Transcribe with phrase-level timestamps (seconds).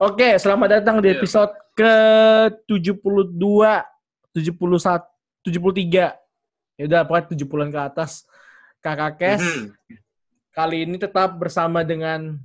[0.00, 1.14] Oke, selamat datang di Iya.
[1.14, 3.44] episode ke-72,
[4.32, 5.04] 71,
[5.44, 6.16] 73.
[6.74, 8.24] Ya udah, pokoknya 70-an ke atas.
[8.80, 9.64] Kakak Kes, Mhm.
[10.50, 12.40] kali ini tetap bersama dengan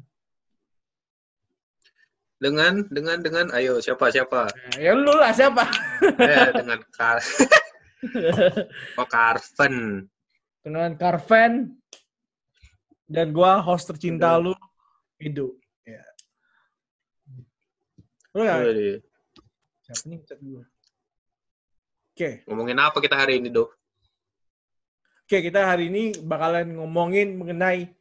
[2.35, 4.51] Dengan dengan dengan ayo siapa siapa?
[4.75, 5.63] ya lu lah siapa?
[6.19, 7.23] eh dengan Kar
[8.99, 10.03] Oh Carven.
[10.59, 11.79] dengan Carven
[13.07, 14.51] dan gua host tercinta Aduh.
[14.51, 14.53] lu,
[15.17, 15.55] Edo.
[18.35, 18.59] Ya.
[18.67, 18.99] Ya,
[19.87, 20.39] siapa nih chat?
[22.11, 22.29] Oke.
[22.51, 23.71] Ngomongin apa kita hari ini, Dok?
[25.23, 27.95] Oke, kita hari ini bakalan ngomongin mengenai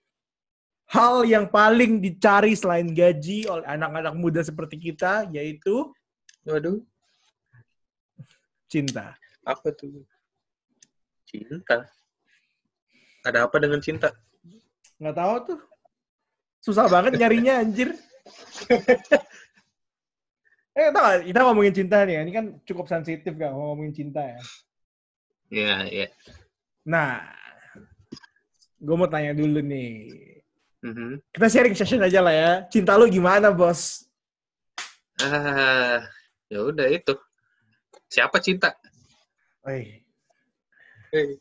[0.91, 5.95] hal yang paling dicari selain gaji oleh anak-anak muda seperti kita, yaitu
[6.45, 6.83] Waduh,
[8.67, 9.15] cinta.
[9.47, 10.03] apa tuh?
[11.31, 11.87] Cinta.
[13.25, 14.13] Ada apa dengan cinta?
[14.99, 15.61] Nggak tahu tuh.
[16.61, 17.95] Susah banget nyarinya, anjir.
[20.75, 21.23] eh, tau gak?
[21.27, 24.41] Kita ngomongin cinta nih, ini kan cukup sensitif kan ngomongin cinta ya.
[25.53, 26.07] Ya, ya.
[26.83, 27.23] Nah,
[28.83, 30.13] gue mau tanya dulu nih.
[30.85, 31.23] Mhm.
[31.33, 32.53] Kita sharing session aja lah ya.
[32.69, 34.05] Cinta lu gimana, bos?
[35.23, 36.05] Ah,
[36.51, 37.15] ya udah itu.
[38.11, 38.75] Siapa cinta?
[39.65, 40.03] Woi,
[41.15, 41.39] Eh,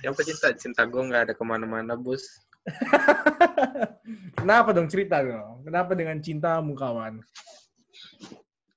[0.00, 0.54] Siapa cinta?
[0.54, 2.22] Cinta gue nggak ada ke mana-mana, bos.
[4.38, 5.66] Kenapa dong cerita dong?
[5.66, 7.20] Kenapa dengan cintamu kawan?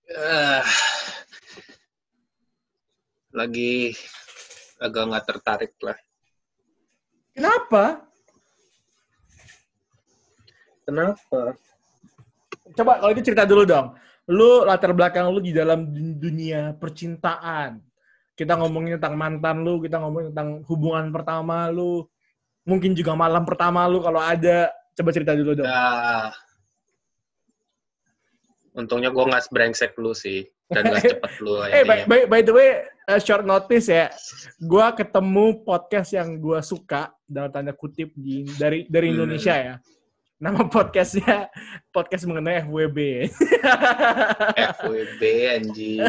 [0.09, 0.65] Ah,
[3.29, 3.93] lagi
[4.81, 5.97] agak nggak tertarik lah.
[7.37, 8.09] Kenapa?
[10.81, 11.53] Kenapa?
[12.73, 13.93] Coba kalau itu cerita dulu dong.
[14.25, 17.77] Lu latar belakang lu di dalam dun- dunia percintaan.
[18.33, 22.09] Kita ngomongin tentang mantan lu, kita ngomongin tentang hubungan pertama lu.
[22.65, 24.73] Mungkin juga malam pertama lu kalau ada.
[24.97, 25.69] Coba cerita dulu dong.
[25.69, 26.33] Ya.
[28.73, 30.45] Untungnya gue nggak sebrengsek lu sih.
[30.69, 34.13] Dan nggak cepet lu Eh, by, by, by the way, uh, short notice ya.
[34.61, 39.15] Gua ketemu podcast yang gua suka dalam tanda kutip di dari dari Hmm.
[39.17, 39.75] Indonesia ya.
[40.39, 41.51] Nama podcastnya
[41.91, 43.27] podcast mengenai FWB.
[44.55, 45.21] FWB
[45.51, 45.99] anjing.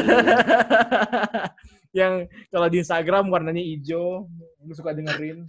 [1.99, 4.31] yang kalau di Instagram warnanya hijau,
[4.63, 5.43] lu suka dengerin.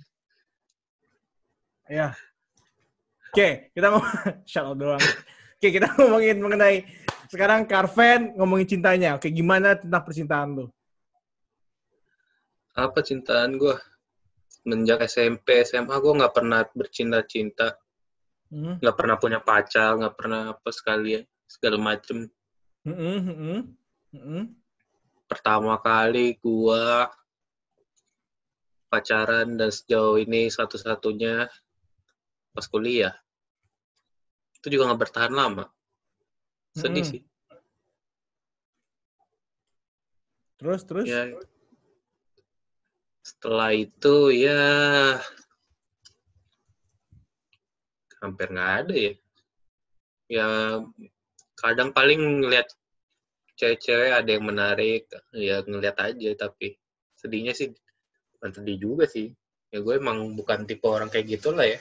[1.86, 2.16] Ya.
[3.30, 4.08] Oke, kita ngomong
[4.50, 5.04] shout out doang.
[5.56, 6.82] Oke, kita ngomongin mengenai
[7.32, 9.16] sekarang Carven ngomongin cintanya.
[9.16, 10.66] Oke, gimana tentang percintaan lu?
[12.76, 13.72] Apa cintaan gue?
[14.68, 17.72] Menjak SMP, SMA gue nggak pernah bercinta-cinta.
[18.52, 18.76] Hmm?
[18.84, 21.22] Nggak pernah punya pacar, nggak pernah apa sekali ya.
[21.48, 22.28] Segala macem.
[22.84, 23.60] Mm-mm, mm-mm,
[24.12, 24.42] mm-mm.
[25.24, 26.84] Pertama kali gue
[28.92, 31.48] pacaran dan sejauh ini satu-satunya
[32.52, 33.16] pas kuliah.
[34.60, 35.64] Itu juga nggak bertahan lama.
[36.72, 37.12] Sedih Mm-mm.
[37.12, 37.22] sih.
[40.60, 41.06] Terus terus.
[41.10, 41.26] ya
[43.22, 44.62] setelah itu ya
[48.18, 49.12] hampir nggak ada ya
[50.26, 50.46] ya
[51.54, 52.66] kadang paling ngeliat
[53.54, 56.74] cewek-cewek ada yang menarik ya ngeliat aja tapi
[57.14, 57.70] sedihnya sih
[58.38, 59.30] bukan sedih juga sih
[59.70, 61.78] ya gue emang bukan tipe orang kayak gitu lah ya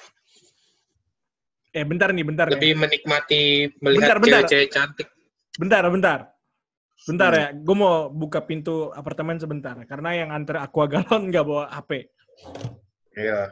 [1.72, 2.54] Eh, bentar nih, bentar nih.
[2.54, 3.42] lebih menikmati
[3.80, 4.42] melihat Bentar, bentar.
[4.44, 5.08] cewek-cewek cantik
[5.54, 6.20] Bentar, bentar.
[7.02, 7.40] Bentar Hmm.
[7.40, 9.74] ya, gue mau buka pintu apartemen sebentar.
[9.86, 12.08] Karena yang antar aqua galon nggak bawa HP.
[13.14, 13.52] iya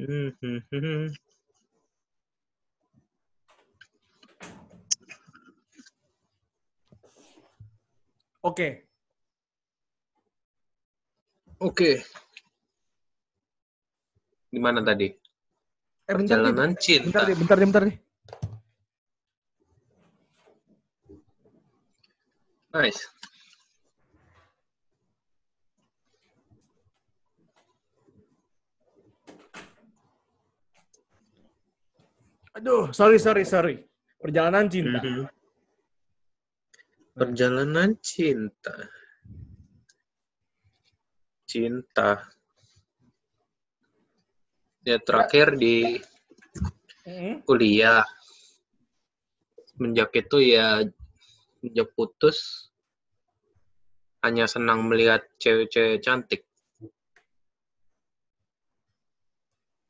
[8.40, 8.68] Oke,
[11.60, 12.00] Oke.
[14.48, 15.12] Gimana tadi?
[16.10, 17.20] eh bentar Perjalanan bentar cinta.
[17.28, 17.96] nih, bentar nih, bentar nih.
[22.72, 23.19] Nice.
[32.60, 33.80] Aduh, sorry, sorry, sorry.
[34.20, 35.00] Perjalanan cinta.
[35.00, 35.24] Mhm.
[37.16, 38.76] Perjalanan cinta.
[41.48, 42.20] Cinta.
[44.84, 46.04] Ya terakhir di
[47.08, 47.48] Mm-mm.
[47.48, 48.04] kuliah.
[49.72, 50.84] Semenjak itu ya
[51.64, 52.68] sejak putus
[54.20, 56.44] hanya senang melihat cewek-cewek cantik.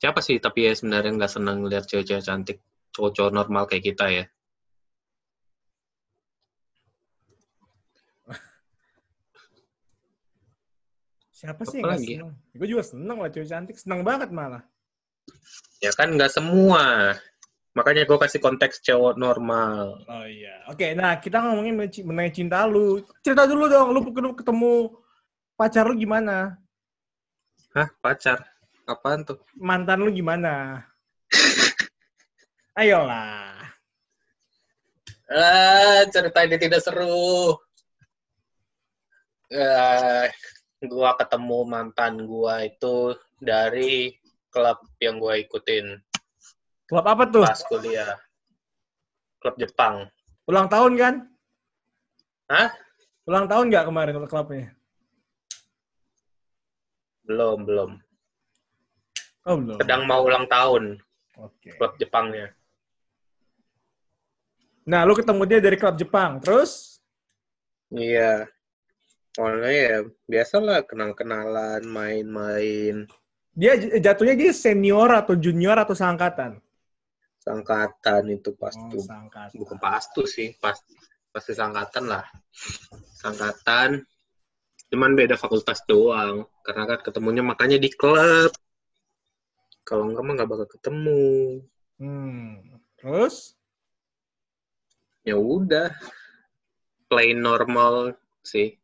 [0.00, 2.64] siapa sih tapi ya sebenarnya nggak seneng lihat cewek-cewek cantik
[2.96, 4.24] cowok-cowok normal kayak kita ya
[11.36, 12.00] siapa sih yang?
[12.00, 12.24] Ya?
[12.56, 14.64] Gue juga seneng lah cewek cantik, seneng banget malah.
[15.84, 17.12] Ya kan nggak semua.
[17.72, 20.02] Makanya gue kasih konteks cowok normal.
[20.04, 20.66] Oh iya.
[20.68, 23.00] Oke, nah kita ngomongin mengenai cinta lu.
[23.22, 24.02] Cerita dulu dong, lu
[24.36, 24.90] ketemu
[25.54, 26.58] pacar lu gimana?
[27.70, 28.42] Hah, pacar?
[28.90, 29.38] Apaan tuh?
[29.54, 30.82] Mantan lu gimana?
[32.80, 33.54] Ayolah.
[35.30, 37.54] Ah, cerita ini tidak seru.
[39.46, 40.26] Eh,
[40.90, 44.10] gua ketemu mantan gua itu dari
[44.50, 46.02] klub yang gua ikutin
[46.90, 47.46] Klub apa tuh?
[47.46, 48.18] pas kuliah.
[49.38, 50.10] Klub Jepang.
[50.50, 51.14] Ulang tahun kan?
[52.50, 52.74] Hah?
[53.30, 54.74] Ulang tahun nggak kemarin klubnya?
[57.22, 57.90] Belum, belum.
[59.44, 59.78] Oh belum.
[59.80, 61.00] Sedang mau ulang tahun
[61.36, 61.72] Oke.
[61.76, 62.52] klub Jepangnya.
[64.84, 66.40] Nah, lu ketemu dia dari klub Jepang.
[66.40, 66.98] Terus?
[67.88, 68.48] Iya.
[69.38, 69.96] Awalnya ya
[70.26, 73.06] biasalah kenal-kenalan, main-main,
[73.50, 76.58] Dia jatuhnya dia senior atau junior atau seangkatan?
[77.40, 79.56] sangkatan itu pas Oh, seangkatan.
[79.56, 80.76] bukan pastu sih pas
[81.32, 82.20] pasti sangkatan lah
[83.16, 84.04] sangkatan
[84.92, 88.52] cuman beda fakultas doang karena kan ketemunya makanya di klub
[89.84, 91.22] kalau enggak mah nggak bakal ketemu.
[92.00, 92.80] Hmm.
[93.00, 93.60] Terus?
[95.20, 95.92] ya udah
[97.10, 98.76] plain normal sih.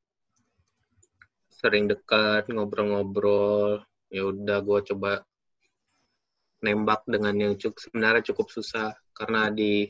[1.51, 3.83] Sering dekat ngobrol-ngobrol.
[4.13, 5.13] Ya udah gue coba
[6.63, 8.93] nembak dengan yang cukup sebenarnya cukup susah.
[9.17, 9.89] Karena di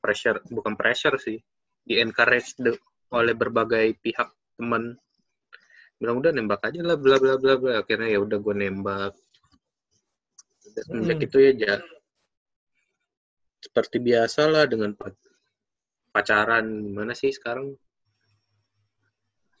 [0.00, 1.38] pressure bukan pressure sih
[1.82, 2.80] di encourage de-
[3.12, 4.96] oleh berbagai pihak teman.
[6.00, 7.72] Bilang udah nembak aja lah bla bla bla bla.
[7.84, 9.12] Akhirnya ya udah gue nembak
[10.74, 11.26] semenjak Hmm.
[11.28, 11.74] itu ya ja.
[13.62, 15.14] Seperti biasa lah dengan pa-
[16.10, 16.66] pacaran.
[16.82, 17.76] Gimana sih sekarang?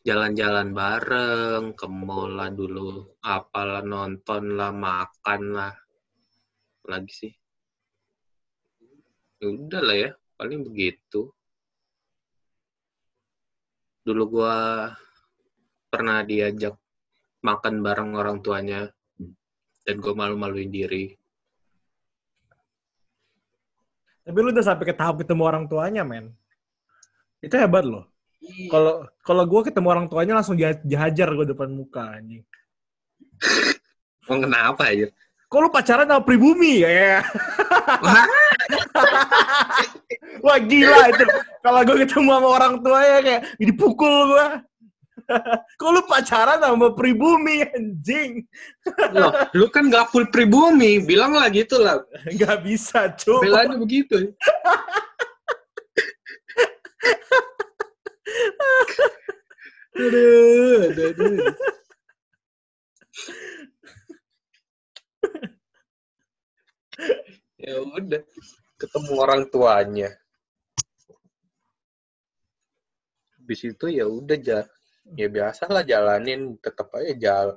[0.02, 3.14] Jalan-jalan bareng ke mall lah dulu.
[3.22, 5.74] Apalah nonton lah makan lah.
[6.90, 7.32] Lagi sih?
[9.38, 11.30] Ya udah lah ya paling begitu.
[14.02, 14.90] Dulu gua
[15.86, 16.74] pernah diajak
[17.46, 18.90] makan bareng orang tuanya
[19.82, 21.14] dan gue malu-maluin diri
[24.22, 26.30] Tapi lu udah sampai ke tahap ketemu orang tuanya, men.
[27.42, 28.06] Itu hebat loh.
[28.70, 32.46] Kalau kalau gue ketemu orang tuanya langsung dihajar gue depan muka anjing.
[34.30, 35.10] oh, kenapa ya
[35.52, 37.20] Kok lu pacaran sama pribumi ya?
[38.00, 38.24] Wah,
[40.48, 41.24] Wah gila itu.
[41.60, 44.46] Kalau gue ketemu sama orang tuanya kayak dipukul gue.
[45.80, 48.44] Kok lu pacaran sama pribumi anjing?
[49.14, 52.02] loh, lu kan gak full pribumi bilang lah gitu lah
[52.34, 53.40] Gak bisa cuy.
[53.42, 54.32] belanya begitu
[59.92, 61.36] aduh, aduh, aduh.
[67.62, 68.22] ya udah
[68.78, 70.10] ketemu orang tuanya
[73.38, 74.60] habis itu ya udah ja
[75.18, 77.48] ya biasa lah jalanin tetap aja jal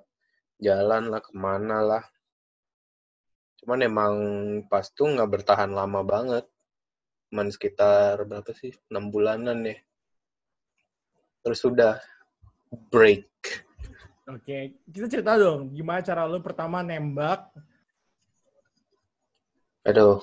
[0.58, 2.04] jalan lah ke mana lah
[3.62, 4.16] cuman emang
[4.70, 6.46] pas tuh nggak bertahan lama banget.
[7.34, 8.70] Cuman sekitar berapa sih?
[8.94, 9.74] Enam bulanan ya.
[11.42, 11.98] Terus sudah
[12.94, 13.26] break.
[14.30, 17.50] Oke, kita cerita dong gimana cara lu pertama nembak.
[19.86, 20.18] aduh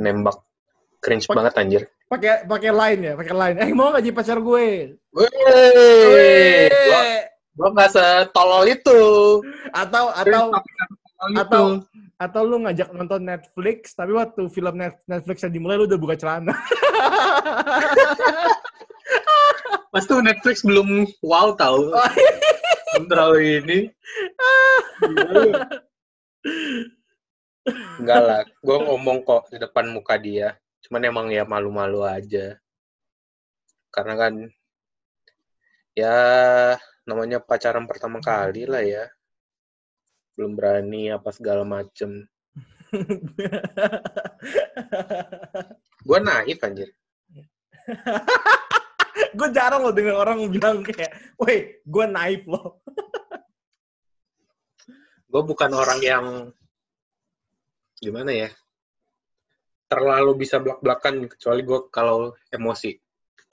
[0.00, 0.40] nembak
[1.04, 3.56] cringe Pak- banget anjir Pakai pakai line ya, pakai line.
[3.66, 4.94] Eh mau gak jadi pacar gue?
[5.10, 7.02] Wih, gua,
[7.58, 9.02] gua nggak setolol itu.
[9.74, 10.54] Atau atau
[11.34, 11.64] atau
[12.16, 16.14] atau lu ngajak nonton Netflix tapi waktu film Net- Netflix yang dimulai lu udah buka
[16.14, 16.54] celana.
[19.92, 21.90] pas tuh Netflix belum wow tahu.
[21.90, 22.10] Oh,
[22.94, 23.78] Belum terlalu ini.
[27.98, 30.54] Enggak lah, gue ngomong kok di depan muka dia.
[30.86, 32.62] Cuman emang ya malu-malu aja.
[33.90, 34.32] Karena kan
[35.98, 36.14] ya
[37.02, 39.10] namanya pacaran pertama kali lah ya.
[40.38, 42.30] Belum berani apa segala macem.
[46.06, 46.94] Gue naif anjir.
[49.36, 52.78] gue jarang loh dengar orang bilang kayak, woi, gue naif loh.
[55.26, 56.54] Gue bukan orang yang
[57.98, 58.50] gimana ya
[59.86, 62.94] terlalu bisa belak-belakan kecuali gue kalau emosi.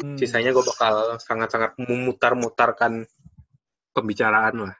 [0.01, 0.17] Hmm.
[0.17, 3.05] Sisanya gue bakal sangat-sangat memutar-mutarkan
[3.93, 4.75] pembicaraan lah.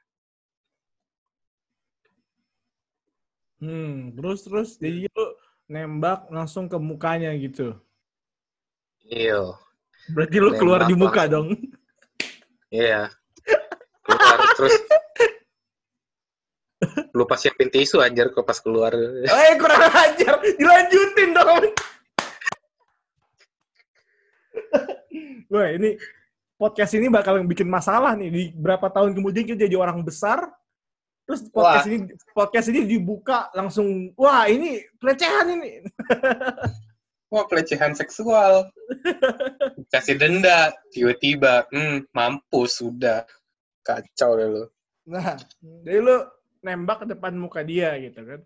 [3.64, 5.26] Hmm, terus terus jadi lu
[5.72, 7.78] nembak langsung ke mukanya gitu.
[9.08, 9.56] Iya,
[10.12, 11.32] Berarti lu keluar di Nembak muka langsung.
[11.32, 11.48] dong.
[12.74, 13.08] iya.
[14.04, 14.76] Keluar terus
[17.14, 18.92] Lupa siapin tisu anjir kalau pas keluar.
[19.30, 20.42] Eh, kurang ajar.
[20.58, 21.70] Dilanjutin dong.
[25.54, 25.94] Wah, ini
[26.58, 28.30] podcast ini bakal bikin masalah nih.
[28.34, 30.50] Di berapa tahun kemudian kita jadi orang besar,
[31.30, 31.94] terus podcast Wah.
[31.94, 31.98] ini
[32.34, 35.86] podcast ini dibuka langsung, wah ini pelecehan ini.
[37.34, 38.70] Wah, pelecehan seksual.
[39.90, 43.26] Kasih denda, tiba-tiba, hmm, mampus sudah.
[43.82, 44.64] Kacau deh lu.
[45.10, 45.42] Nah,
[45.82, 46.18] jadi lu
[46.64, 48.42] nembak ke depan muka dia gitu kan.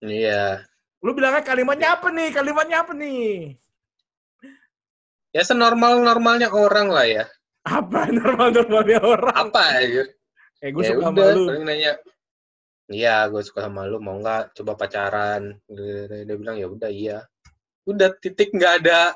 [0.00, 0.62] Iya.
[1.02, 2.28] Lu bilangnya kalimatnya apa nih?
[2.30, 3.58] Kalimatnya apa nih?
[5.34, 7.24] Ya senormal-normalnya orang lah ya.
[7.66, 9.50] Apa normal-normalnya orang?
[9.50, 10.04] Apa aja?
[10.62, 11.44] Eh, gue ya suka udah, sama lu.
[11.66, 11.92] nanya.
[12.86, 13.98] Iya, gue suka sama lu.
[14.00, 15.58] Mau nggak coba pacaran?
[15.68, 17.18] Dia, dia- bilang ya udah iya.
[17.84, 19.12] Udah titik nggak ada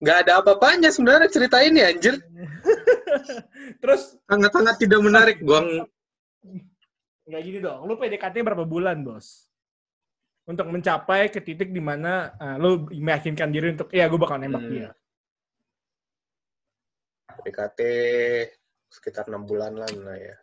[0.00, 2.16] nggak ada apa-apanya sebenarnya cerita ini anjir.
[3.84, 5.38] Terus Sangat-sangat tidak menarik.
[5.44, 5.60] Gua
[7.30, 7.86] nggak gini dong.
[7.86, 9.46] Lu PDKT berapa bulan, Bos?
[10.50, 14.66] Untuk mencapai ke titik di mana ah, lu meyakinkan diri untuk ya gue bakal nembak
[14.66, 14.72] Hmm.
[14.74, 14.90] dia.
[17.40, 17.80] PDKT
[18.90, 20.34] sekitar enam bulan lah nah ya.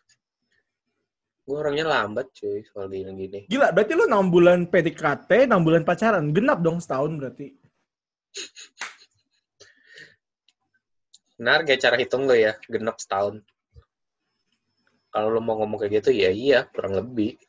[1.48, 3.48] Gue orangnya lambat cuy soal gini-gini.
[3.48, 6.36] Gila, berarti lu 6 bulan PDKT, 6 bulan pacaran.
[6.36, 7.56] Genap dong setahun berarti.
[11.39, 13.39] Benar kayak cara hitung lo ya, genap setahun.
[15.12, 17.40] Kalau lo mau ngomong kayak gitu, ya iya, kurang lebih.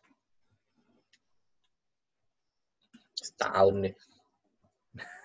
[3.19, 3.95] Setahun nih.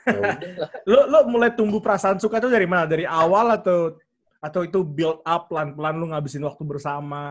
[0.04, 0.70] Ya udahlah.
[0.84, 2.84] Lu lu mulai tumbuh perasaan suka tuh dari mana?
[2.84, 3.96] Dari awal atau
[4.44, 7.24] atau itu build up pelan-pelan lu ngabisin waktu bersama?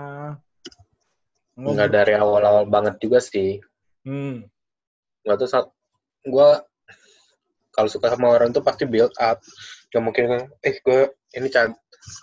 [1.52, 3.60] Nggak dari awal-awal banget juga sih.
[4.08, 4.48] Hmm.
[5.20, 5.66] Nggak tuh saat
[6.24, 6.48] gue
[7.76, 9.36] kalau suka sama orang tuh pasti build up.
[9.92, 11.00] Gak mungkin, eh gue
[11.36, 11.76] ini can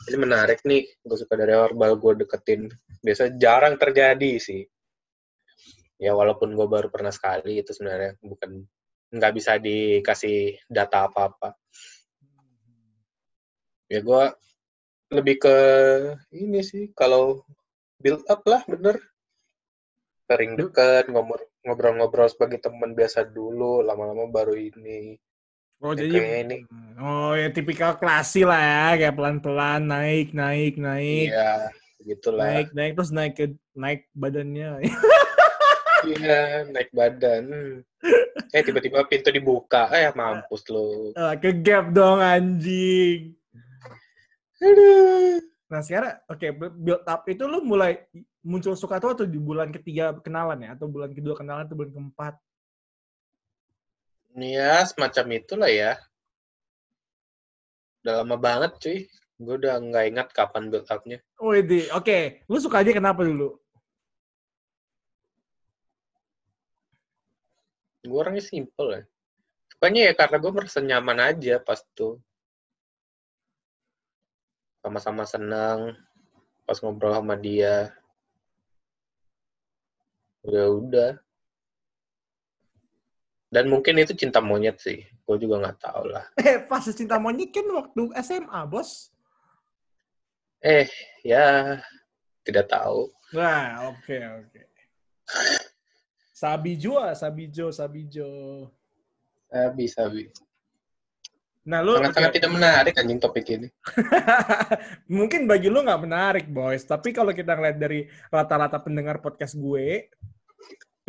[0.09, 0.89] ini menarik nih.
[1.05, 2.65] Gue suka dari baru gue deketin.
[3.05, 4.65] Biasa jarang terjadi sih.
[6.01, 8.65] Ya walaupun gue baru pernah sekali itu sebenarnya bukan
[9.13, 11.53] nggak bisa dikasih data apa-apa.
[13.89, 14.23] Ya gue
[15.09, 15.57] lebih ke
[16.33, 17.41] ini sih kalau
[17.97, 19.01] build up lah bener
[20.29, 25.17] sering deket ngobrol ngobrol-ngobrol sebagai teman biasa dulu lama-lama baru ini
[25.79, 26.67] Oh jadi ini.
[27.00, 32.91] Oh ya tipikal klasi lah ya, kayak pelan-pelan naik, naik, naik, iya begitulah naik, naik
[33.00, 34.83] terus naik ke naik badannya.
[36.15, 37.43] iya naik badan
[38.55, 43.36] eh tiba-tiba pintu dibuka eh mampus lo Ah, ke gap dong anjing.
[44.59, 46.48] aduh Nah sekarang oke
[46.81, 48.01] build up itu lu mulai
[48.41, 51.93] muncul suka tuh atau di bulan ketiga kenalan ya atau bulan kedua kenalan atau bulan
[51.93, 52.33] keempat?
[54.38, 55.98] Ya semacam itulah ya.
[58.03, 59.00] Udah lama banget cuy.
[59.39, 61.55] Gue udah nggak ingat kapan build up-nya Oh
[61.95, 62.19] oke,
[62.51, 63.55] lu suka aja kenapa dulu?
[68.00, 69.01] gue orangnya simple ya.
[69.69, 72.17] Sukanya ya karena gue merasa nyaman aja pas tuh.
[74.81, 75.93] Sama-sama senang
[76.65, 77.91] pas ngobrol sama dia.
[80.48, 81.19] Ya udah
[83.50, 87.50] dan mungkin itu cinta monyet sih gue juga nggak tahu lah Eh fase cinta monyet
[87.50, 89.10] kan waktu SMA bos.
[90.62, 90.86] eh
[91.25, 91.77] ya
[92.46, 94.62] tidak tahu Nah oke oke.
[96.34, 98.29] Sabijo ah, Sabijo, Sabijo.
[99.50, 100.25] eh, bisa bi
[101.70, 102.38] Nah lu sangat-sangat oke.
[102.41, 103.68] tidak menarik anjing topik ini
[105.18, 108.00] mungkin bagi lu nggak menarik boys, tapi kalau kita ngeliat dari
[108.34, 110.10] rata-rata pendengar podcast gue,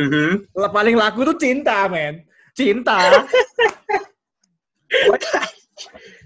[0.00, 0.48] Mhm.
[0.56, 2.24] lah paling laku tuh cinta men,
[2.56, 2.96] cinta.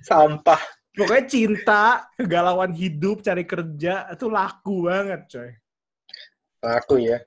[0.08, 0.60] sampah
[0.94, 5.50] Pokoknya cinta, kegalauan hidup, cari kerja itu laku banget coy.
[6.62, 7.18] aku ya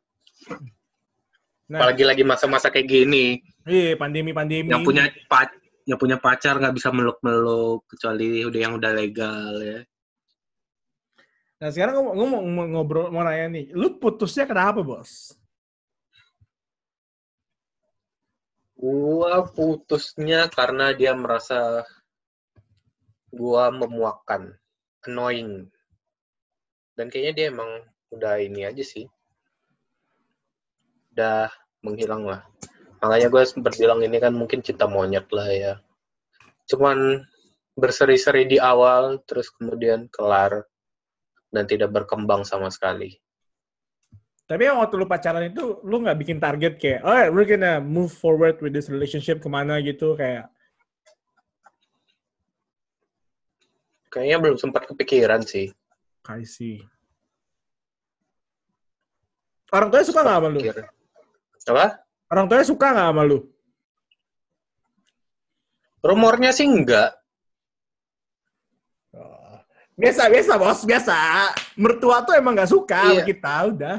[1.68, 4.72] Nah, apalagi lagi masa-masa kayak gini iya pandemi-pandemi.
[4.72, 5.52] yang punya pac
[5.84, 9.80] yang punya pacar nggak bisa meluk-meluk kecuali udah yang udah legal ya
[11.58, 15.34] Nah sekarang gue mau, mau ngobrol, mau nanya nih, lu putusnya kenapa bos?
[18.78, 21.82] Gua putusnya karena dia merasa
[23.34, 24.54] gua memuakkan
[25.04, 25.68] annoying.
[26.94, 27.72] Dan kayaknya dia emang
[28.14, 29.06] udah ini aja sih.
[31.14, 31.50] Udah
[31.82, 32.42] menghilang lah.
[33.02, 35.74] Makanya gue sempat bilang ini kan mungkin cinta monyet lah ya.
[36.66, 37.22] Cuman
[37.78, 40.66] berseri-seri di awal terus kemudian kelar
[41.54, 43.22] dan tidak berkembang sama sekali
[44.48, 48.16] Tapi yang waktu lu pacaran itu, lu nggak bikin target kayak, oh we're gonna move
[48.16, 50.48] forward with this relationship ke mana gitu, kayak,
[54.08, 55.76] kayaknya belum sempat kepikiran sih
[56.28, 56.84] I see.
[59.72, 60.60] Orang tuanya suka nggak sama lu?
[61.68, 61.86] Apa?
[62.32, 63.40] Orang tuanya suka nggak sama lu?
[66.04, 67.16] Rumornya sih enggak.
[69.16, 69.60] Oh.
[69.96, 71.16] Biasa, biasa bos, biasa.
[71.80, 73.28] Mertua tuh emang nggak suka sama Iya.
[73.28, 73.98] kita, udah.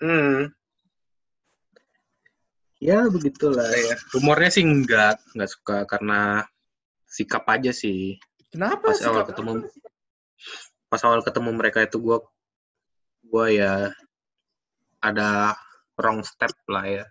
[0.00, 0.48] Hmm.
[2.80, 3.96] Ya begitulah ya.
[4.16, 6.48] Rumornya sih enggak, enggak suka karena
[7.04, 8.16] sikap aja sih.
[8.48, 9.06] Kenapa Pas sih?
[9.06, 9.52] awal ketemu
[10.90, 12.18] pas awal ketemu mereka itu gua
[13.22, 13.92] gua ya
[14.98, 15.54] ada
[16.00, 17.04] wrong step lah ya.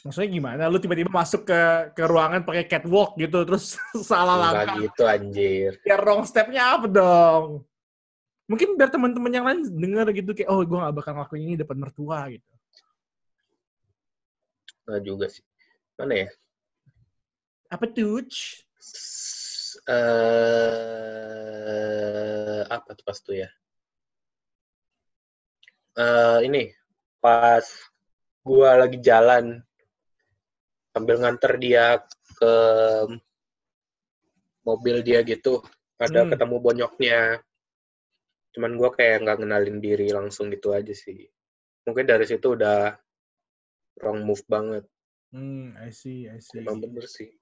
[0.00, 0.62] Maksudnya gimana?
[0.72, 1.60] Lu tiba-tiba masuk ke
[1.92, 3.76] ke ruangan pakai catwalk gitu, terus
[4.08, 4.76] salah Enggak langkah.
[4.88, 5.70] gitu anjir.
[5.84, 7.68] Ya wrong stepnya apa dong?
[8.44, 11.80] Mungkin biar teman-teman yang lain denger gitu kayak, oh gue gak bakal ngelakuin ini depan
[11.80, 12.52] mertua gitu.
[14.84, 15.44] Enggak juga sih.
[15.96, 16.28] Mana ya?
[17.72, 18.20] Apa tuh?
[19.84, 20.64] Eh
[22.68, 23.48] apa tuh pas tuh ya?
[25.96, 26.68] Eh ini
[27.24, 27.64] pas
[28.44, 29.64] gua lagi jalan
[30.92, 31.98] sambil nganter dia
[32.36, 32.54] ke
[34.62, 35.64] mobil dia gitu,
[35.98, 36.30] ada Hmm.
[36.30, 37.40] ketemu bonyoknya.
[38.54, 41.26] Cuman gua kayak nggak ngenalin diri langsung gitu aja sih.
[41.84, 42.94] Mungkin dari situ udah
[44.00, 44.86] wrong move banget.
[45.34, 46.62] Hmm, I see, I see.
[46.62, 47.34] Emang bener sih.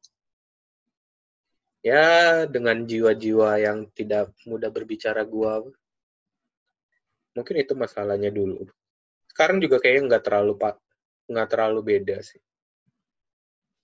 [1.82, 5.66] Ya, dengan jiwa-jiwa yang tidak mudah berbicara gua,
[7.34, 8.64] mungkin itu masalahnya dulu.
[9.28, 10.78] Sekarang juga kayaknya nggak terlalu pak,
[11.28, 12.40] nggak terlalu beda sih.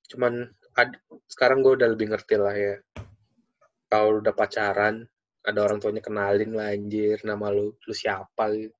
[0.08, 2.76] Cuman ad- sekarang gue udah lebih ngerti lah ya.
[3.88, 5.04] Kalau udah pacaran,
[5.47, 8.75] ada orang tuanya kenalin lah anjir, nama lu, lu siapa gitu.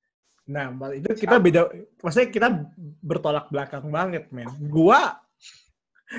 [0.49, 1.69] Nah, itu kita beda.
[2.01, 2.49] Maksudnya kita
[3.05, 4.49] bertolak belakang banget, men.
[4.73, 5.21] Gua,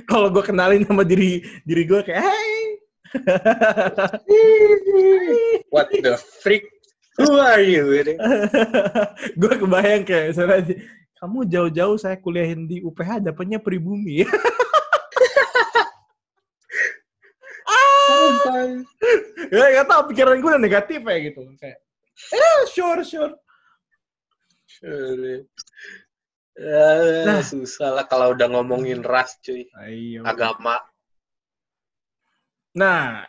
[0.05, 2.77] kalau gue kenalin sama diri diri gue kayak, hey,
[5.73, 6.69] What the freak?
[7.17, 7.97] Who are you?
[7.97, 8.13] Gitu.
[9.41, 10.77] gue kebayang kayak misalnya,
[11.19, 14.23] kamu jauh-jauh saya kuliahin di UPH dapatnya pribumi.
[19.53, 21.41] ya nggak tahu pikiran gue udah negatif ya gitu.
[21.57, 21.77] Kayak,
[22.33, 23.33] eh sure sure.
[24.67, 25.43] Sure.
[26.59, 26.87] Ya,
[27.23, 27.39] Nah.
[27.39, 29.63] susah lah kalau udah ngomongin ras cuy.
[29.79, 30.27] Ayo.
[30.27, 30.75] Agama.
[32.75, 33.23] Nah,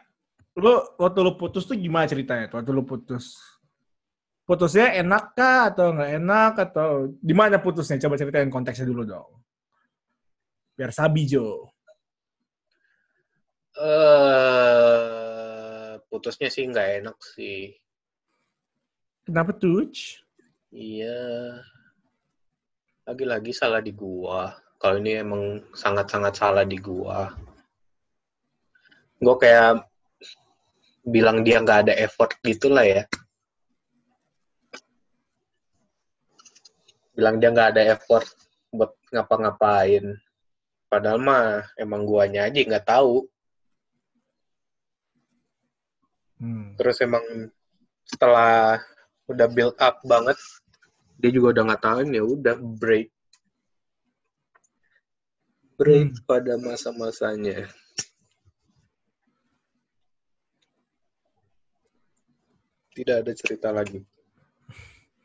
[0.58, 2.50] lu waktu lu putus tuh gimana ceritanya?
[2.50, 3.38] tuh Waktu lu putus,
[4.42, 6.88] putusnya enak kah atau nggak enak atau
[7.22, 8.02] di mana putusnya?
[8.02, 9.30] Coba ceritain konteksnya dulu dong.
[10.74, 11.70] Biar sabi Jo.
[13.80, 15.09] eh
[16.10, 17.78] putusnya sih nggak enak sih.
[19.22, 19.86] Kenapa tuh?
[20.74, 21.62] Iya.
[23.06, 24.58] Lagi-lagi salah di gua.
[24.82, 27.30] Kalau ini emang sangat-sangat salah di gua.
[29.22, 29.86] Gua kayak
[31.06, 33.06] bilang dia nggak ada effort gitulah ya.
[37.14, 38.26] Bilang dia nggak ada effort
[38.74, 40.18] buat ngapa-ngapain.
[40.90, 43.30] Padahal mah emang guanya aja nggak tahu.
[46.40, 46.72] Hmm.
[46.80, 47.22] Terus emang
[48.08, 48.80] setelah
[49.28, 50.40] udah build up banget,
[51.20, 53.12] dia juga udah nggak tahu ya udah break.
[55.76, 56.24] Break Hmm.
[56.24, 57.68] pada masa-masanya.
[62.90, 64.02] Tidak ada cerita lagi.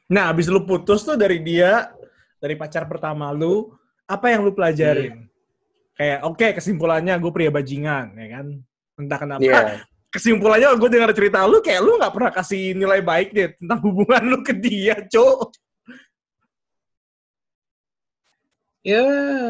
[0.05, 1.89] Nah, abis lu putus tuh dari dia,
[2.37, 3.73] dari pacar pertama lu,
[4.05, 5.25] apa yang lu pelajarin?
[5.97, 8.45] Kayak, oke kesimpulannya gue pria bajingan, ya kan?
[9.01, 9.41] Entah kenapa.
[9.43, 9.81] Iya.
[10.15, 14.23] Kesimpulannya gue dengar cerita lu, kayak lu nggak pernah kasih nilai baik deh tentang hubungan
[14.31, 15.51] lu ke dia, cok.
[18.85, 19.03] Ya,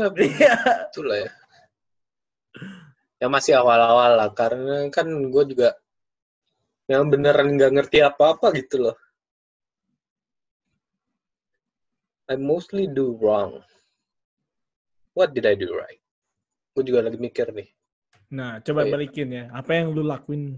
[0.10, 0.56] Iya.
[0.90, 1.32] itulah ya.
[3.22, 5.78] Ya masih awal-awal lah, karena kan gue juga
[6.90, 8.98] yang beneran nggak ngerti apa-apa gitu loh.
[12.26, 13.62] I mostly do wrong.
[15.14, 16.02] What did I do right?
[16.74, 17.70] Gue juga lagi mikir nih.
[18.34, 18.92] Nah, coba Iya.
[18.94, 19.46] balikin ya.
[19.54, 20.58] Apa yang lu lakuin?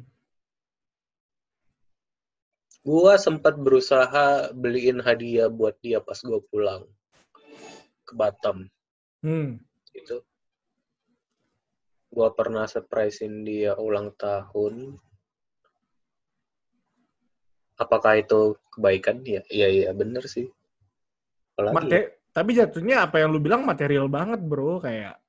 [2.88, 6.88] Gue sempat berusaha beliin hadiah buat dia pas gue pulang
[8.08, 8.72] ke Batam.
[9.20, 9.60] Hmm.
[9.92, 10.24] Gitu.
[12.08, 14.96] Gue pernah surprisein dia ulang tahun.
[17.78, 19.22] Apakah itu kebaikan?
[19.28, 20.48] Ya, iya, iya, bener sih.
[21.54, 21.78] Apalagi ya?
[21.84, 24.80] Mate- tapi jatuhnya apa yang lu bilang material banget, bro.
[24.80, 25.20] Kayak,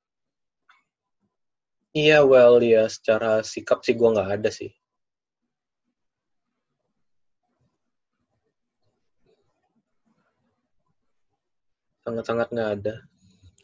[1.93, 4.69] Iya, well, ya secara sikap sih gue nggak ada sih.
[12.05, 12.93] Sangat-sangat nggak ada.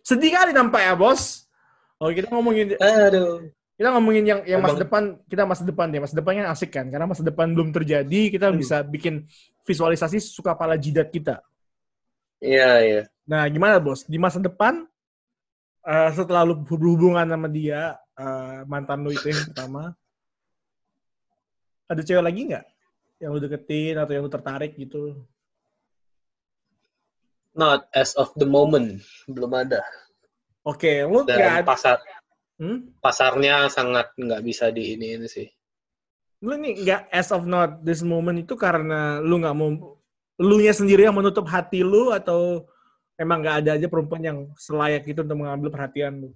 [0.05, 1.49] sedih kali nampak ya, bos.
[1.97, 3.49] Oh, kita ngomongin Aduh.
[3.73, 7.07] kita ngomongin yang yang masa depan kita masa depan ya masa depannya asik kan karena
[7.09, 8.59] masa depan belum terjadi kita Hmm.
[8.59, 9.25] bisa bikin
[9.65, 11.39] visualisasi suka pala jidat kita
[12.43, 13.01] Iya, iya.
[13.25, 14.03] Nah, gimana bos?
[14.05, 14.85] Di masa depan,
[15.81, 19.93] uh, setelah lu berhubungan sama dia, uh, mantan lu itu yang pertama,
[21.85, 22.65] ada cewek lagi nggak
[23.21, 25.15] yang lu deketin atau yang lu tertarik gitu?
[27.55, 28.99] Not as of the moment,
[29.31, 29.79] belum ada.
[30.67, 32.03] Oke, okay, lu Dan pasar
[32.59, 32.99] hmm?
[32.99, 35.47] pasarnya sangat nggak bisa di ini ini sih.
[36.43, 39.71] Lu nih nggak as of not this moment itu karena lu nggak mau
[40.35, 42.67] lu nya sendiri yang menutup hati lu atau
[43.15, 46.29] emang nggak ada aja perempuan yang selayak itu untuk mengambil perhatian lu?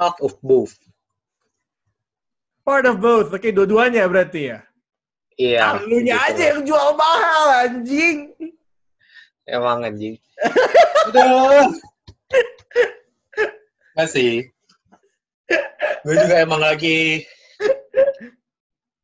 [0.00, 0.72] Half of both.
[2.64, 3.28] Part of both.
[3.28, 4.64] Oke, okay, dua-duanya berarti ya?
[5.36, 5.60] Iya.
[5.60, 8.32] Ah, lu nya aja yang jual mahal, anjing.
[9.44, 10.16] Emang anjing.
[11.12, 11.68] Aduh.
[13.92, 14.48] Masih.
[16.00, 17.28] Gue juga emang lagi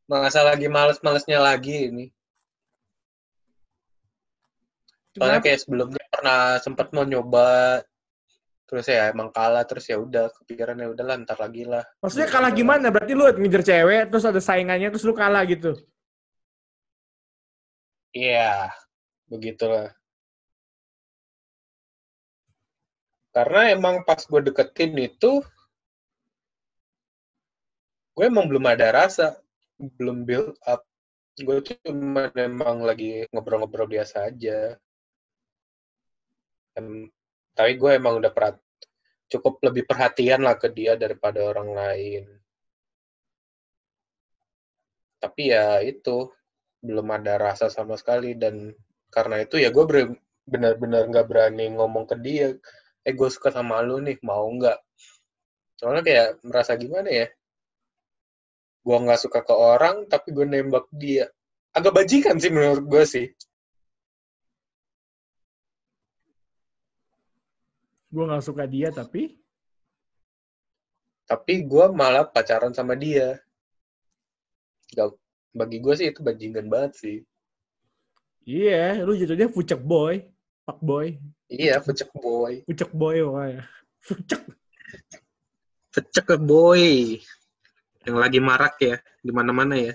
[0.07, 2.07] masa lagi males-malesnya lagi ini.
[5.19, 7.81] Soalnya kayak sebelumnya pernah sempat mau nyoba
[8.67, 11.87] terus ya emang kalah terus ya udah kepikiran ya udah lah ntar lagi lah.
[12.03, 12.91] Maksudnya kalah gimana?
[12.91, 15.79] Berarti lu ngejar cewek terus ada saingannya terus lu kalah gitu?
[18.17, 18.73] Iya,
[19.31, 19.93] begitulah.
[23.37, 25.45] Karena emang pas gue deketin itu,
[28.17, 29.37] gue emang belum ada rasa,
[29.77, 30.81] belum build up.
[31.37, 34.81] Gue cuma emang lagi ngobrol-ngobrol biasa aja.
[36.81, 37.13] Em,
[37.57, 38.61] tapi gue emang udah perat,
[39.33, 42.25] cukup lebih perhatian lah ke dia daripada orang lain.
[45.17, 46.29] Tapi ya itu,
[46.85, 48.37] belum ada rasa sama sekali.
[48.37, 48.77] Dan
[49.09, 49.85] karena itu ya gue
[50.45, 52.53] benar-benar nggak berani ngomong ke dia.
[53.01, 54.77] Eh gue suka sama lu nih mau nggak?
[55.81, 57.27] Soalnya kayak merasa gimana ya?
[58.85, 61.33] Gue nggak suka ke orang tapi gue nembak dia.
[61.73, 63.27] Agak bajikan sih menurut gue sih
[68.11, 69.39] gue nggak suka dia tapi
[71.27, 73.43] tapi gue malah pacaran sama dia
[74.95, 75.11] gak,
[75.51, 77.19] bagi gue sih itu bajingan banget sih
[78.47, 80.23] iya yeah, lu jatuhnya pucak boy
[80.63, 82.67] pak boy Iya, Pucek Boy.
[82.67, 83.63] Pucek Boy, wah ya.
[84.03, 84.43] Pucek.
[85.95, 87.23] Pucek Boy.
[88.03, 89.95] Yang lagi marak ya, di mana-mana ya.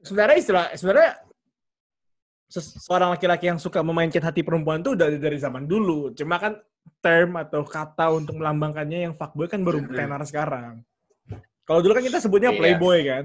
[0.00, 1.20] Sebenarnya istilah, sebenarnya
[2.50, 6.10] seorang laki-laki yang suka memainkan hati perempuan tuh udah dari zaman dulu.
[6.18, 6.58] Cuma kan
[6.98, 10.82] term atau kata untuk melambangkannya yang fuckboy kan baru tenar sekarang.
[11.62, 12.58] Kalau dulu kan kita sebutnya iya.
[12.58, 13.24] playboy kan.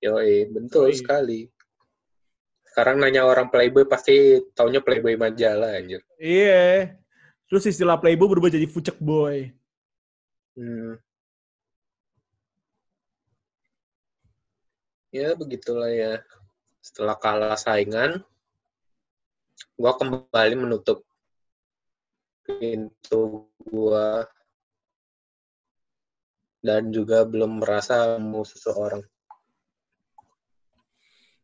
[0.00, 0.96] Yoi, betul Yoi.
[0.96, 1.40] sekali.
[2.76, 6.04] Sekarang nanya orang Playboy pasti taunya Playboy majalah anjir.
[6.20, 6.92] Iya.
[7.48, 9.48] Terus istilah Playboy berubah jadi fucek boy.
[10.52, 11.00] Hmm.
[15.08, 16.20] Ya begitulah ya.
[16.86, 18.22] Setelah kalah saingan,
[19.74, 21.02] gua kembali menutup
[22.46, 24.22] pintu gua
[26.62, 29.02] dan juga belum merasa mau seseorang.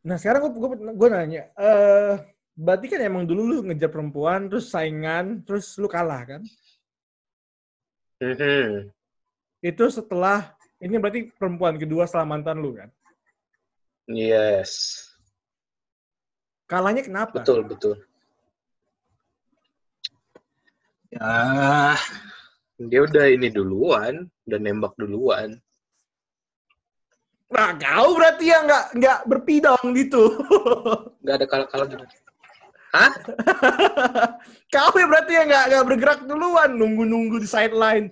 [0.03, 2.19] Nah sekarang gue gue nanya, uh,
[2.55, 6.41] berarti kan emang dulu lu ngejar perempuan, terus saingan, terus lu kalah kan?
[8.19, 8.91] Mm-hmm.
[9.63, 12.91] Itu setelah ini berarti perempuan kedua setelah mantan lu kan?
[14.11, 15.12] Yes.
[16.73, 17.37] Kalahnya kenapa?
[17.37, 18.01] Betul betul.
[21.13, 21.93] Ya,
[22.81, 25.61] dia udah ini duluan, udah nembak duluan.
[27.53, 30.33] Nah, kau berarti yang nggak nggak berpidang gitu.
[31.21, 32.05] Nggak ada kalau-kalau gitu.
[32.89, 33.11] Hah?
[34.73, 38.09] kau ya berarti yang nggak nggak bergerak duluan, nunggu-nunggu di sideline,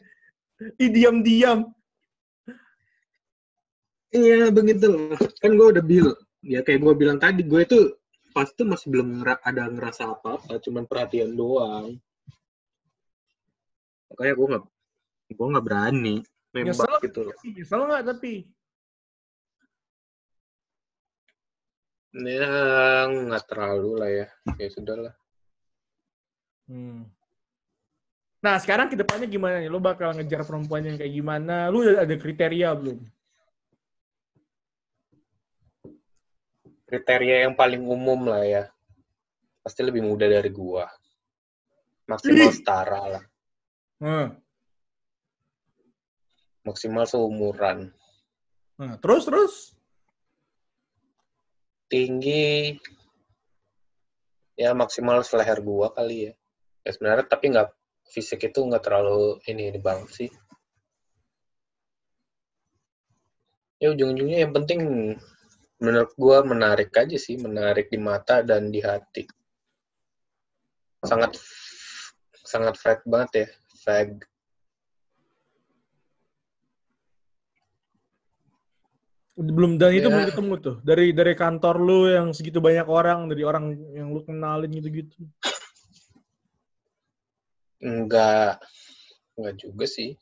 [0.78, 1.66] di diam-diam.
[4.14, 5.18] Iya begitu.
[5.42, 6.14] Kan gue udah bilang,
[6.46, 7.98] ya kayak gue bilang tadi, gue itu
[8.32, 12.00] pas itu masih belum ada ngerasa apa-apa, cuman perhatian doang.
[14.12, 14.64] Makanya gue nggak,
[15.36, 16.16] gue nggak berani
[16.52, 17.32] nembak gitu.
[17.48, 18.34] Nyesel nggak tapi?
[22.12, 24.28] Ya, nggak terlalu lah ya.
[24.60, 25.16] Ya sudah lah.
[26.68, 27.08] Hmm.
[28.42, 29.70] Nah, sekarang ke depannya gimana nih?
[29.70, 31.70] Lo bakal ngejar perempuan yang kayak gimana?
[31.70, 33.00] Lu ada kriteria belum?
[36.92, 38.64] Kriteria yang paling umum lah ya.
[39.64, 40.84] Pasti lebih muda dari gua.
[42.12, 43.24] Maksimal setara lah.
[44.04, 44.36] Hmm.
[46.68, 47.96] Maksimal seumuran.
[48.76, 49.54] Nah, terus, terus?
[51.92, 52.80] tinggi
[54.56, 56.34] ya maksimal seleher gua kali ya.
[56.88, 57.70] Ya sebenarnya tapi nggak
[58.08, 60.30] fisik itu nggak terlalu ini ini banget sih.
[63.84, 64.80] Ya ujung-ujungnya yang penting
[65.82, 69.26] menurut gue menarik aja sih, menarik di mata dan di hati.
[71.02, 71.42] Sangat
[72.46, 73.48] sangat fag banget ya,
[73.82, 74.10] fag.
[79.42, 80.14] Belum dan itu Ya.
[80.14, 80.76] belum ketemu tuh.
[80.86, 85.18] Dari dari kantor lu yang segitu banyak orang, dari orang yang lu kenalin gitu-gitu.
[87.82, 88.62] Enggak,
[89.34, 90.14] enggak juga sih.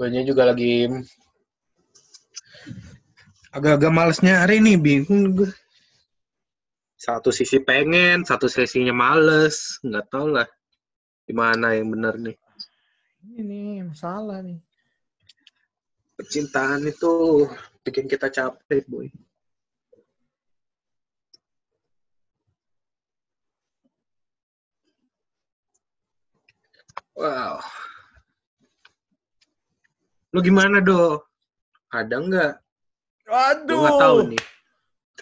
[0.00, 0.88] Gue juga lagi
[3.52, 5.52] agak-agak males nyari nih, bingung gue.
[6.96, 9.82] Satu sisi pengen, satu sisinya males.
[9.82, 10.48] Nggak tau lah
[11.26, 12.36] gimana yang bener nih.
[13.22, 14.58] Ini nih masalah nih.
[16.14, 17.46] Percintaan itu
[17.82, 19.10] bikin kita capek, boy.
[27.18, 27.60] Wow.
[30.32, 31.31] Lu gimana, Do?
[31.92, 32.52] Ada nggak?
[33.28, 33.68] Aduh.
[33.68, 34.42] Gue nggak tahu nih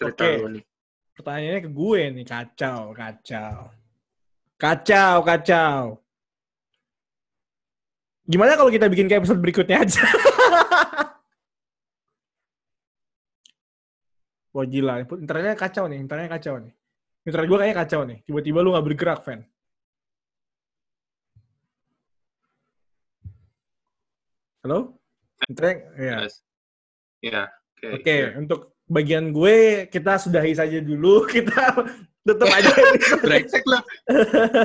[0.01, 0.39] cerita Oke.
[0.41, 0.63] lu nih.
[1.11, 3.69] Pertanyaannya ke gue nih, kacau, kacau.
[4.57, 5.99] Kacau, kacau.
[8.25, 10.01] Gimana kalau kita bikin kayak episode berikutnya aja?
[14.55, 16.73] Wah gila, internetnya kacau nih, internetnya kacau nih.
[17.21, 18.17] Internet gue kayaknya kacau nih.
[18.25, 19.45] Tiba-tiba lu gak bergerak, Fan.
[24.65, 24.97] Halo?
[25.45, 25.77] Internet?
[25.97, 26.25] Iya.
[26.25, 26.41] Yes.
[27.21, 27.87] Ya, oke.
[28.01, 28.29] Oke, ya.
[28.35, 31.23] untuk bagian gue, kita sudahi saja dulu.
[31.31, 31.77] Kita
[32.21, 32.69] tutup aja.
[33.23, 33.77] Brengsek lu.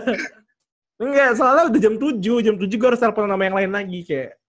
[1.05, 2.17] Enggak, soalnya udah jam 7.
[2.41, 4.01] Jam 7 gue harus telepon nama yang lain lagi.
[4.03, 4.41] Kayak,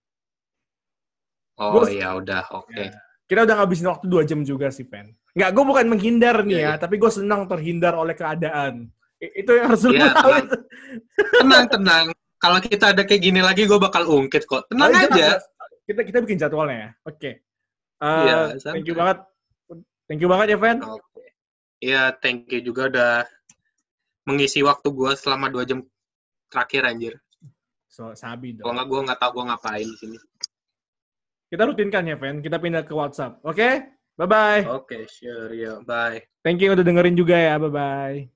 [1.58, 2.84] Oh Gua- ya udah, oke.
[3.26, 5.10] kita udah ngabisin waktu 2 jam juga sih, Pen.
[5.34, 6.74] Enggak, gue bukan menghindar nih Iya, ya, iya.
[6.78, 8.88] tapi gue senang terhindar oleh keadaan.
[9.18, 10.32] I- itu yang harus lu Iya, tahu.
[11.42, 11.66] tenang.
[11.66, 12.06] Tenang.
[12.38, 14.70] Kalau kita ada kayak gini lagi, gue bakal ungkit kok.
[14.70, 15.28] Tenang Ayo, aja.
[15.90, 16.90] Kita kita bikin jadwalnya ya.
[17.10, 17.42] Oke.
[17.98, 19.18] Iya, thank you banget.
[20.08, 20.58] Thank you banget ya.
[20.86, 21.24] Oke.
[21.84, 23.14] Iya, thank you juga udah
[24.28, 25.84] mengisi waktu gue selama dua jam
[26.52, 27.14] terakhir anjir.
[27.88, 28.68] So, sabi dong.
[28.68, 30.18] Kalau nggak gue nggak tahu gue ngapain di sini.
[31.48, 32.44] Kita rutinkan ya, Pen.
[32.44, 33.40] Kita pindah ke WhatsApp.
[33.48, 33.88] Oke?
[34.20, 34.68] Bye-bye.
[34.68, 36.20] Oke, sure, ya, bye.
[36.44, 37.56] Thank you udah dengerin juga ya.
[37.56, 38.28] Bye-bye.